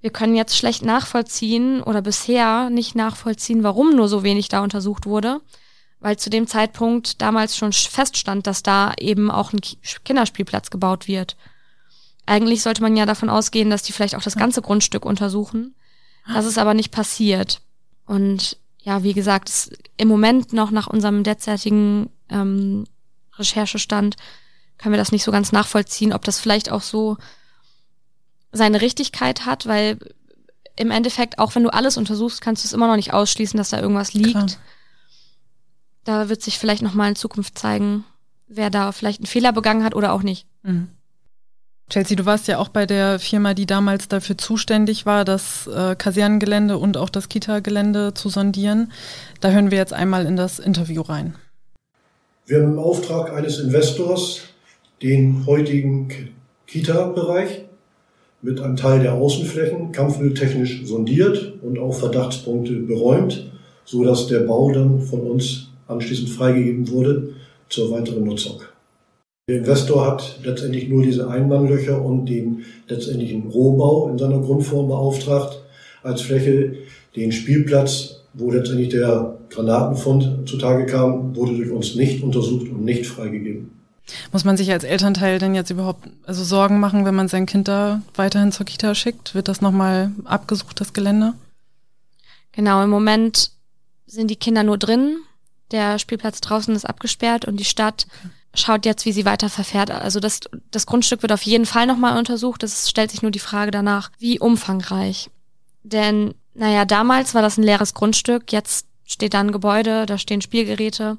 Wir 0.05 0.11
können 0.11 0.35
jetzt 0.35 0.55
schlecht 0.55 0.83
nachvollziehen 0.83 1.81
oder 1.81 2.03
bisher 2.03 2.69
nicht 2.69 2.93
nachvollziehen, 2.93 3.63
warum 3.63 3.95
nur 3.95 4.07
so 4.07 4.21
wenig 4.21 4.49
da 4.49 4.61
untersucht 4.61 5.07
wurde 5.07 5.41
weil 6.05 6.17
zu 6.17 6.29
dem 6.29 6.45
Zeitpunkt 6.45 7.19
damals 7.19 7.57
schon 7.57 7.73
feststand, 7.73 8.45
dass 8.45 8.61
da 8.61 8.93
eben 8.99 9.31
auch 9.31 9.53
ein 9.53 9.59
Kinderspielplatz 10.03 10.69
gebaut 10.69 11.07
wird. 11.07 11.35
Eigentlich 12.27 12.61
sollte 12.61 12.83
man 12.83 12.95
ja 12.95 13.07
davon 13.07 13.27
ausgehen, 13.27 13.71
dass 13.71 13.81
die 13.81 13.91
vielleicht 13.91 14.13
auch 14.13 14.21
das 14.21 14.35
ganze 14.35 14.61
Grundstück 14.61 15.03
untersuchen. 15.03 15.73
Das 16.31 16.45
ist 16.45 16.59
aber 16.59 16.75
nicht 16.75 16.91
passiert. 16.91 17.61
Und 18.05 18.57
ja, 18.83 19.01
wie 19.01 19.13
gesagt, 19.13 19.71
im 19.97 20.07
Moment 20.07 20.53
noch 20.53 20.69
nach 20.69 20.85
unserem 20.85 21.23
derzeitigen 21.23 22.11
ähm, 22.29 22.85
Recherchestand 23.39 24.15
können 24.77 24.93
wir 24.93 24.99
das 24.99 25.11
nicht 25.11 25.23
so 25.23 25.31
ganz 25.31 25.51
nachvollziehen, 25.51 26.13
ob 26.13 26.23
das 26.23 26.39
vielleicht 26.39 26.71
auch 26.71 26.81
so 26.81 27.17
seine 28.51 28.81
Richtigkeit 28.81 29.45
hat, 29.45 29.67
weil 29.67 29.97
im 30.75 30.91
Endeffekt, 30.91 31.39
auch 31.39 31.55
wenn 31.55 31.63
du 31.63 31.73
alles 31.73 31.97
untersuchst, 31.97 32.41
kannst 32.41 32.63
du 32.63 32.67
es 32.67 32.73
immer 32.73 32.87
noch 32.87 32.95
nicht 32.95 33.13
ausschließen, 33.13 33.57
dass 33.57 33.69
da 33.69 33.79
irgendwas 33.79 34.13
liegt. 34.13 34.31
Klar. 34.31 34.47
Da 36.03 36.29
wird 36.29 36.41
sich 36.41 36.59
vielleicht 36.59 36.81
nochmal 36.81 37.09
in 37.09 37.15
Zukunft 37.15 37.57
zeigen, 37.57 38.03
wer 38.47 38.69
da 38.69 38.91
vielleicht 38.91 39.19
einen 39.19 39.27
Fehler 39.27 39.53
begangen 39.53 39.83
hat 39.83 39.95
oder 39.95 40.13
auch 40.13 40.21
nicht. 40.21 40.45
Mhm. 40.63 40.89
Chelsea, 41.89 42.17
du 42.17 42.25
warst 42.25 42.47
ja 42.47 42.57
auch 42.57 42.69
bei 42.69 42.87
der 42.87 43.19
Firma, 43.19 43.53
die 43.53 43.67
damals 43.67 44.07
dafür 44.07 44.37
zuständig 44.37 45.05
war, 45.05 45.23
das 45.23 45.67
äh, 45.67 45.95
Kasernengelände 45.95 46.79
und 46.79 46.97
auch 46.97 47.09
das 47.09 47.29
Kita-Gelände 47.29 48.15
zu 48.15 48.29
sondieren. 48.29 48.91
Da 49.39 49.49
hören 49.49 49.69
wir 49.69 49.77
jetzt 49.77 49.93
einmal 49.93 50.25
in 50.25 50.35
das 50.35 50.57
Interview 50.57 51.03
rein. 51.03 51.35
Wir 52.47 52.61
haben 52.61 52.73
im 52.73 52.79
Auftrag 52.79 53.31
eines 53.33 53.59
Investors 53.59 54.41
den 55.01 55.45
heutigen 55.45 56.33
Kita-Bereich 56.65 57.65
mit 58.45 58.61
einem 58.61 58.75
Teil 58.75 58.99
der 58.99 59.15
Außenflächen 59.15 59.91
kampfmülltechnisch 59.91 60.85
sondiert 60.85 61.53
und 61.63 61.79
auch 61.79 61.95
Verdachtspunkte 61.95 62.73
beräumt, 62.73 63.47
so 63.85 64.03
dass 64.03 64.27
der 64.27 64.41
Bau 64.41 64.71
dann 64.71 65.01
von 65.01 65.21
uns 65.21 65.69
anschließend 65.87 66.29
freigegeben 66.29 66.87
wurde 66.91 67.33
zur 67.69 67.89
weiteren 67.89 68.23
Nutzung. 68.23 68.61
Der 69.49 69.57
Investor 69.57 70.05
hat 70.05 70.39
letztendlich 70.43 70.89
nur 70.89 71.03
diese 71.03 71.27
Einbahnlöcher 71.27 72.03
und 72.03 72.27
den 72.27 72.65
letztendlichen 72.87 73.47
Rohbau 73.47 74.09
in 74.09 74.19
seiner 74.19 74.39
Grundform 74.39 74.89
beauftragt 74.89 75.59
als 76.03 76.21
Fläche. 76.21 76.73
Den 77.15 77.31
Spielplatz, 77.31 78.21
wo 78.33 78.51
letztendlich 78.51 78.89
der 78.89 79.37
Granatenfund 79.49 80.47
zutage 80.47 80.85
kam, 80.85 81.35
wurde 81.35 81.55
durch 81.55 81.71
uns 81.71 81.95
nicht 81.95 82.23
untersucht 82.23 82.69
und 82.69 82.85
nicht 82.85 83.07
freigegeben. 83.07 83.71
Muss 84.31 84.43
man 84.43 84.57
sich 84.57 84.71
als 84.71 84.83
Elternteil 84.83 85.39
denn 85.39 85.55
jetzt 85.55 85.71
überhaupt 85.71 86.07
also 86.25 86.43
Sorgen 86.43 86.79
machen, 86.79 87.05
wenn 87.05 87.15
man 87.15 87.27
sein 87.27 87.45
Kind 87.45 87.67
da 87.67 88.01
weiterhin 88.15 88.51
zur 88.51 88.65
Kita 88.65 88.93
schickt? 88.93 89.33
Wird 89.33 89.47
das 89.47 89.61
nochmal 89.61 90.11
abgesucht, 90.25 90.79
das 90.79 90.93
Gelände? 90.93 91.33
Genau, 92.51 92.83
im 92.83 92.89
Moment 92.89 93.51
sind 94.05 94.29
die 94.29 94.35
Kinder 94.35 94.63
nur 94.63 94.77
drin. 94.77 95.17
Der 95.71 95.99
Spielplatz 95.99 96.41
draußen 96.41 96.75
ist 96.75 96.85
abgesperrt 96.85 97.45
und 97.45 97.57
die 97.57 97.65
Stadt 97.65 98.07
schaut 98.53 98.85
jetzt, 98.85 99.05
wie 99.05 99.11
sie 99.11 99.25
weiter 99.25 99.49
verfährt. 99.49 99.91
Also 99.91 100.19
das, 100.19 100.41
das 100.71 100.85
Grundstück 100.85 101.21
wird 101.21 101.31
auf 101.31 101.41
jeden 101.41 101.65
Fall 101.65 101.87
nochmal 101.87 102.17
untersucht. 102.17 102.63
Es 102.63 102.89
stellt 102.89 103.11
sich 103.11 103.21
nur 103.21 103.31
die 103.31 103.39
Frage 103.39 103.71
danach, 103.71 104.11
wie 104.19 104.39
umfangreich. 104.39 105.29
Denn, 105.83 106.33
naja, 106.53 106.85
damals 106.85 107.33
war 107.33 107.41
das 107.41 107.57
ein 107.57 107.63
leeres 107.63 107.93
Grundstück, 107.93 108.51
jetzt 108.51 108.87
steht 109.03 109.33
da 109.33 109.39
ein 109.39 109.51
Gebäude, 109.51 110.05
da 110.05 110.17
stehen 110.17 110.41
Spielgeräte. 110.41 111.17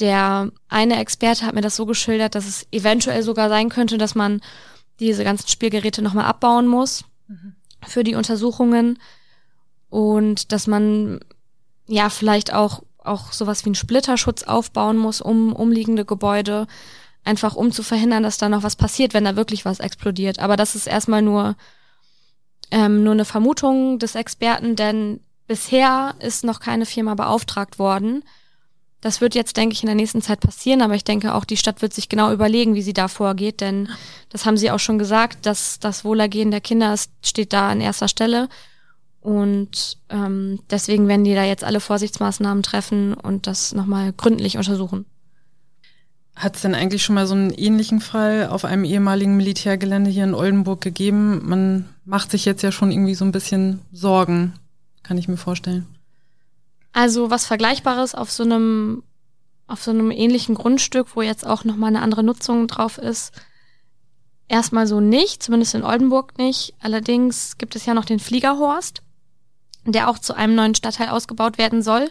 Der 0.00 0.50
eine 0.68 1.00
Experte 1.00 1.44
hat 1.46 1.54
mir 1.54 1.60
das 1.60 1.76
so 1.76 1.86
geschildert, 1.86 2.34
dass 2.34 2.46
es 2.46 2.66
eventuell 2.70 3.22
sogar 3.22 3.48
sein 3.48 3.68
könnte, 3.68 3.98
dass 3.98 4.14
man 4.14 4.40
diese 5.00 5.24
ganzen 5.24 5.48
Spielgeräte 5.48 6.02
nochmal 6.02 6.26
abbauen 6.26 6.66
muss 6.66 7.04
mhm. 7.26 7.54
für 7.86 8.04
die 8.04 8.14
Untersuchungen 8.14 8.98
und 9.90 10.52
dass 10.52 10.66
man 10.66 11.20
ja 11.86 12.10
vielleicht 12.10 12.52
auch 12.52 12.82
auch 13.08 13.32
sowas 13.32 13.64
wie 13.64 13.68
einen 13.68 13.74
Splitterschutz 13.74 14.44
aufbauen 14.44 14.96
muss 14.96 15.20
um 15.20 15.52
umliegende 15.52 16.04
Gebäude, 16.04 16.66
einfach 17.24 17.54
um 17.54 17.72
zu 17.72 17.82
verhindern, 17.82 18.22
dass 18.22 18.38
da 18.38 18.48
noch 18.48 18.62
was 18.62 18.76
passiert, 18.76 19.14
wenn 19.14 19.24
da 19.24 19.34
wirklich 19.34 19.64
was 19.64 19.80
explodiert. 19.80 20.38
Aber 20.38 20.56
das 20.56 20.74
ist 20.74 20.86
erstmal 20.86 21.22
nur, 21.22 21.56
ähm, 22.70 23.02
nur 23.02 23.12
eine 23.12 23.24
Vermutung 23.24 23.98
des 23.98 24.14
Experten, 24.14 24.76
denn 24.76 25.20
bisher 25.46 26.14
ist 26.20 26.44
noch 26.44 26.60
keine 26.60 26.86
Firma 26.86 27.14
beauftragt 27.14 27.78
worden. 27.78 28.22
Das 29.00 29.20
wird 29.20 29.36
jetzt, 29.36 29.56
denke 29.56 29.74
ich, 29.74 29.82
in 29.82 29.86
der 29.86 29.94
nächsten 29.94 30.22
Zeit 30.22 30.40
passieren, 30.40 30.82
aber 30.82 30.94
ich 30.94 31.04
denke 31.04 31.34
auch, 31.34 31.44
die 31.44 31.56
Stadt 31.56 31.82
wird 31.82 31.94
sich 31.94 32.08
genau 32.08 32.32
überlegen, 32.32 32.74
wie 32.74 32.82
sie 32.82 32.92
da 32.92 33.06
vorgeht, 33.06 33.60
denn 33.60 33.88
das 34.28 34.44
haben 34.44 34.56
sie 34.56 34.72
auch 34.72 34.80
schon 34.80 34.98
gesagt, 34.98 35.46
dass 35.46 35.78
das 35.78 36.04
Wohlergehen 36.04 36.50
der 36.50 36.60
Kinder 36.60 36.92
ist, 36.92 37.12
steht 37.22 37.52
da 37.52 37.68
an 37.68 37.80
erster 37.80 38.08
Stelle. 38.08 38.48
Und 39.20 39.98
ähm, 40.08 40.60
deswegen 40.70 41.06
werden 41.06 41.24
die 41.24 41.34
da 41.34 41.44
jetzt 41.44 41.64
alle 41.64 41.80
Vorsichtsmaßnahmen 41.80 42.62
treffen 42.62 43.14
und 43.14 43.46
das 43.46 43.72
nochmal 43.72 44.12
gründlich 44.12 44.56
untersuchen. 44.56 45.06
Hat 46.34 46.54
es 46.54 46.62
denn 46.62 46.74
eigentlich 46.74 47.02
schon 47.02 47.16
mal 47.16 47.26
so 47.26 47.34
einen 47.34 47.50
ähnlichen 47.50 48.00
Fall 48.00 48.46
auf 48.48 48.64
einem 48.64 48.84
ehemaligen 48.84 49.36
Militärgelände 49.36 50.10
hier 50.10 50.24
in 50.24 50.34
Oldenburg 50.34 50.80
gegeben? 50.80 51.48
Man 51.48 51.88
macht 52.04 52.30
sich 52.30 52.44
jetzt 52.44 52.62
ja 52.62 52.70
schon 52.70 52.92
irgendwie 52.92 53.16
so 53.16 53.24
ein 53.24 53.32
bisschen 53.32 53.80
Sorgen, 53.92 54.54
kann 55.02 55.18
ich 55.18 55.26
mir 55.26 55.36
vorstellen. 55.36 55.86
Also 56.92 57.30
was 57.30 57.46
Vergleichbares 57.46 58.14
auf 58.14 58.30
so 58.30 58.42
einem 58.42 59.02
auf 59.66 59.82
so 59.82 59.90
einem 59.90 60.10
ähnlichen 60.10 60.54
Grundstück, 60.54 61.08
wo 61.14 61.20
jetzt 61.20 61.46
auch 61.46 61.64
nochmal 61.64 61.88
eine 61.88 62.00
andere 62.00 62.22
Nutzung 62.22 62.68
drauf 62.68 62.96
ist, 62.96 63.32
erstmal 64.48 64.86
so 64.86 64.98
nicht, 64.98 65.42
zumindest 65.42 65.74
in 65.74 65.84
Oldenburg 65.84 66.38
nicht. 66.38 66.72
Allerdings 66.80 67.58
gibt 67.58 67.76
es 67.76 67.84
ja 67.84 67.92
noch 67.92 68.06
den 68.06 68.18
Fliegerhorst 68.18 69.02
der 69.92 70.08
auch 70.08 70.18
zu 70.18 70.34
einem 70.34 70.54
neuen 70.54 70.74
Stadtteil 70.74 71.08
ausgebaut 71.08 71.58
werden 71.58 71.82
soll. 71.82 72.10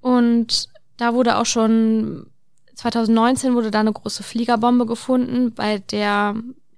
Und 0.00 0.68
da 0.96 1.14
wurde 1.14 1.36
auch 1.38 1.46
schon 1.46 2.26
2019 2.74 3.54
wurde 3.54 3.70
da 3.70 3.80
eine 3.80 3.92
große 3.92 4.22
Fliegerbombe 4.22 4.86
gefunden. 4.86 5.52
Bei 5.52 5.78
der 5.78 6.34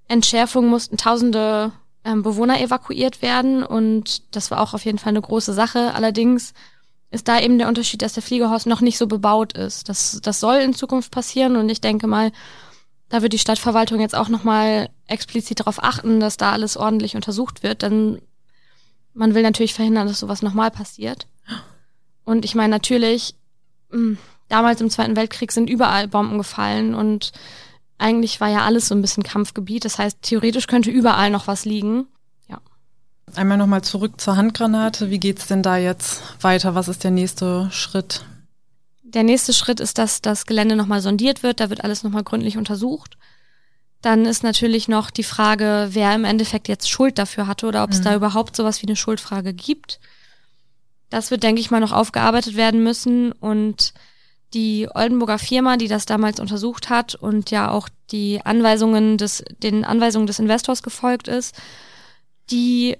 Entschärfung 0.07 0.67
mussten 0.67 0.97
tausende 0.97 1.71
ähm, 2.03 2.23
Bewohner 2.23 2.59
evakuiert 2.59 3.21
werden 3.21 3.63
und 3.63 4.35
das 4.35 4.51
war 4.51 4.59
auch 4.59 4.73
auf 4.73 4.83
jeden 4.83 4.97
Fall 4.97 5.11
eine 5.11 5.21
große 5.21 5.53
Sache. 5.53 5.93
Allerdings 5.93 6.53
ist 7.13 7.27
da 7.27 7.39
eben 7.39 7.59
der 7.59 7.67
Unterschied, 7.67 8.01
dass 8.01 8.13
der 8.13 8.23
Fliegerhaus 8.23 8.65
noch 8.65 8.81
nicht 8.81 8.97
so 8.97 9.05
bebaut 9.07 9.53
ist. 9.53 9.87
Das, 9.87 10.19
das 10.21 10.39
soll 10.39 10.55
in 10.55 10.73
Zukunft 10.73 11.11
passieren 11.11 11.55
und 11.55 11.69
ich 11.69 11.79
denke 11.79 12.07
mal, 12.07 12.31
da 13.09 13.21
wird 13.21 13.33
die 13.33 13.39
Stadtverwaltung 13.39 13.99
jetzt 13.99 14.15
auch 14.15 14.29
nochmal 14.29 14.89
explizit 15.05 15.59
darauf 15.59 15.83
achten, 15.83 16.19
dass 16.19 16.37
da 16.37 16.51
alles 16.51 16.75
ordentlich 16.75 17.15
untersucht 17.15 17.61
wird. 17.61 17.83
Denn 17.83 18.19
man 19.13 19.35
will 19.35 19.43
natürlich 19.43 19.75
verhindern, 19.75 20.07
dass 20.07 20.19
sowas 20.19 20.41
nochmal 20.41 20.71
passiert. 20.71 21.27
Und 22.25 22.45
ich 22.45 22.55
meine, 22.55 22.71
natürlich, 22.71 23.35
hm, 23.91 24.17
damals 24.49 24.81
im 24.81 24.89
Zweiten 24.89 25.15
Weltkrieg 25.15 25.51
sind 25.51 25.69
überall 25.69 26.07
Bomben 26.07 26.39
gefallen 26.39 26.95
und 26.95 27.31
eigentlich 27.99 28.41
war 28.41 28.49
ja 28.49 28.61
alles 28.61 28.87
so 28.87 28.95
ein 28.95 29.01
bisschen 29.01 29.21
Kampfgebiet. 29.21 29.85
Das 29.85 29.99
heißt, 29.99 30.17
theoretisch 30.23 30.65
könnte 30.65 30.89
überall 30.89 31.29
noch 31.29 31.45
was 31.45 31.65
liegen. 31.65 32.07
Einmal 33.35 33.57
nochmal 33.57 33.83
zurück 33.83 34.21
zur 34.21 34.37
Handgranate. 34.37 35.09
Wie 35.09 35.19
geht's 35.19 35.47
denn 35.47 35.63
da 35.63 35.77
jetzt 35.77 36.21
weiter? 36.41 36.75
Was 36.75 36.87
ist 36.87 37.03
der 37.03 37.11
nächste 37.11 37.69
Schritt? 37.71 38.25
Der 39.01 39.23
nächste 39.23 39.53
Schritt 39.53 39.79
ist, 39.79 39.97
dass 39.97 40.21
das 40.21 40.45
Gelände 40.45 40.75
nochmal 40.75 41.01
sondiert 41.01 41.43
wird. 41.43 41.59
Da 41.59 41.69
wird 41.69 41.83
alles 41.83 42.03
nochmal 42.03 42.23
gründlich 42.23 42.57
untersucht. 42.57 43.17
Dann 44.01 44.25
ist 44.25 44.43
natürlich 44.43 44.87
noch 44.87 45.11
die 45.11 45.23
Frage, 45.23 45.89
wer 45.91 46.13
im 46.13 46.25
Endeffekt 46.25 46.67
jetzt 46.67 46.89
Schuld 46.89 47.17
dafür 47.17 47.47
hatte 47.47 47.67
oder 47.67 47.83
ob 47.83 47.91
es 47.91 47.99
mhm. 47.99 48.03
da 48.03 48.15
überhaupt 48.15 48.55
sowas 48.55 48.81
wie 48.81 48.87
eine 48.87 48.97
Schuldfrage 48.97 49.53
gibt. 49.53 49.99
Das 51.09 51.31
wird, 51.31 51.43
denke 51.43 51.61
ich 51.61 51.71
mal, 51.71 51.79
noch 51.79 51.91
aufgearbeitet 51.91 52.55
werden 52.55 52.83
müssen 52.83 53.31
und 53.31 53.93
die 54.53 54.87
Oldenburger 54.93 55.39
Firma, 55.39 55.77
die 55.77 55.87
das 55.87 56.05
damals 56.05 56.39
untersucht 56.39 56.89
hat 56.89 57.15
und 57.15 57.49
ja 57.49 57.71
auch 57.71 57.87
die 58.11 58.41
Anweisungen 58.43 59.17
des, 59.17 59.43
den 59.63 59.85
Anweisungen 59.85 60.27
des 60.27 60.39
Investors 60.39 60.83
gefolgt 60.83 61.27
ist, 61.27 61.55
die 62.51 62.97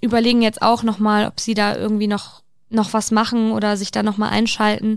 überlegen 0.00 0.42
jetzt 0.42 0.62
auch 0.62 0.82
nochmal, 0.82 1.26
ob 1.26 1.40
sie 1.40 1.54
da 1.54 1.76
irgendwie 1.76 2.06
noch, 2.06 2.42
noch 2.70 2.92
was 2.92 3.10
machen 3.10 3.52
oder 3.52 3.76
sich 3.76 3.90
da 3.90 4.02
nochmal 4.02 4.30
einschalten. 4.30 4.96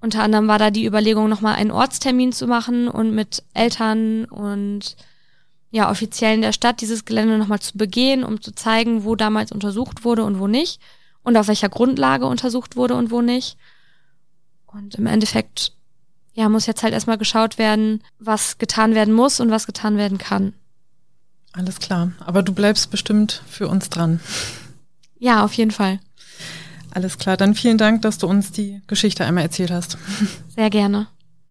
Unter 0.00 0.22
anderem 0.22 0.48
war 0.48 0.58
da 0.58 0.70
die 0.70 0.86
Überlegung, 0.86 1.28
nochmal 1.28 1.54
einen 1.56 1.70
Ortstermin 1.70 2.32
zu 2.32 2.46
machen 2.46 2.88
und 2.88 3.14
mit 3.14 3.42
Eltern 3.54 4.26
und 4.26 4.96
ja, 5.70 5.90
Offiziellen 5.90 6.42
der 6.42 6.52
Stadt 6.52 6.80
dieses 6.80 7.04
Gelände 7.04 7.36
nochmal 7.36 7.60
zu 7.60 7.76
begehen, 7.76 8.22
um 8.22 8.40
zu 8.40 8.54
zeigen, 8.54 9.04
wo 9.04 9.16
damals 9.16 9.50
untersucht 9.50 10.04
wurde 10.04 10.24
und 10.24 10.38
wo 10.38 10.46
nicht. 10.46 10.80
und 11.24 11.36
auf 11.36 11.48
welcher 11.48 11.70
Grundlage 11.70 12.26
untersucht 12.26 12.76
wurde 12.76 12.94
und 12.94 13.10
wo 13.10 13.22
nicht. 13.22 13.56
Und 14.66 14.94
im 14.96 15.06
Endeffekt, 15.06 15.72
ja, 16.34 16.48
muss 16.48 16.66
jetzt 16.66 16.82
halt 16.82 16.92
erstmal 16.92 17.18
geschaut 17.18 17.58
werden, 17.58 18.02
was 18.18 18.58
getan 18.58 18.94
werden 18.94 19.14
muss 19.14 19.40
und 19.40 19.50
was 19.50 19.66
getan 19.66 19.96
werden 19.96 20.18
kann. 20.18 20.52
Alles 21.56 21.78
klar. 21.78 22.12
Aber 22.18 22.42
du 22.42 22.52
bleibst 22.52 22.90
bestimmt 22.90 23.42
für 23.48 23.68
uns 23.68 23.88
dran. 23.88 24.20
Ja, 25.18 25.44
auf 25.44 25.52
jeden 25.54 25.70
Fall. 25.70 26.00
Alles 26.90 27.18
klar. 27.18 27.36
Dann 27.36 27.54
vielen 27.54 27.78
Dank, 27.78 28.02
dass 28.02 28.18
du 28.18 28.26
uns 28.26 28.50
die 28.50 28.82
Geschichte 28.86 29.24
einmal 29.24 29.44
erzählt 29.44 29.70
hast. 29.70 29.96
Sehr 30.54 30.70
gerne. 30.70 31.06